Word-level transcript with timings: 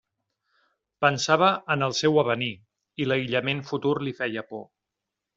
Pensava 1.05 1.49
en 1.75 1.87
el 1.87 1.93
seu 1.99 2.17
avenir, 2.21 2.49
i 3.05 3.07
l'aïllament 3.11 3.61
futur 3.69 3.93
li 4.07 4.15
feia 4.21 4.45
por. 4.55 4.65